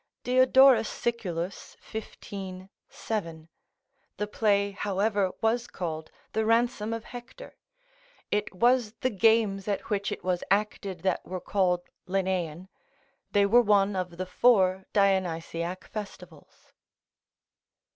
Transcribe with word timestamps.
[Diodorus 0.23 0.89
Siculus, 0.89 1.77
xv. 1.91 2.69
7. 2.89 3.49
The 4.17 4.25
play, 4.25 4.71
however, 4.71 5.29
was 5.41 5.67
called 5.67 6.09
the 6.33 6.43
"Ransom 6.43 6.91
of 6.91 7.03
Hector." 7.03 7.55
It 8.31 8.51
was 8.51 8.93
the 9.01 9.11
games 9.11 9.67
at 9.67 9.91
which 9.91 10.11
it 10.11 10.23
was 10.23 10.43
acted 10.49 11.01
that 11.01 11.23
were 11.23 11.39
called 11.39 11.83
Leneian; 12.07 12.67
they 13.33 13.45
were 13.45 13.61
one 13.61 13.95
of 13.95 14.17
the 14.17 14.25
four 14.25 14.85
Dionysiac 14.91 15.83
festivals. 15.89 16.73